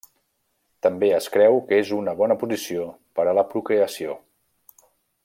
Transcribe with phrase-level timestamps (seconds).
[0.85, 4.21] També es creu que és una bona posició per a la procreació.